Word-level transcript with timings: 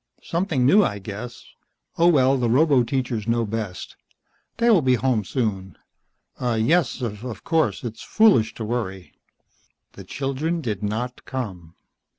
"Something 0.23 0.65
new, 0.65 0.83
I 0.83 0.97
guess. 0.97 1.45
Oh, 1.95 2.07
well, 2.07 2.35
the 2.35 2.49
roboteachers 2.49 3.27
know 3.27 3.45
best. 3.45 3.95
They 4.57 4.67
will 4.71 4.81
be 4.81 4.95
home 4.95 5.23
soon." 5.23 5.77
"Yes, 6.41 7.01
of 7.03 7.43
course. 7.43 7.83
It's 7.83 8.01
foolish 8.01 8.55
to 8.55 8.65
worry." 8.65 9.13
The 9.91 10.03
children 10.03 10.59
did 10.59 10.81
not 10.81 11.23
come. 11.25 11.75